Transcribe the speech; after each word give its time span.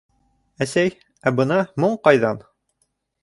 Әсәй, 0.65 0.93
ә 1.31 1.35
бына... 1.41 1.59
моң 1.85 1.95
ҡайҙан? 2.09 2.43